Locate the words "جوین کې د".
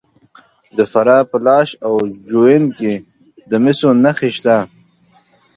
2.29-3.51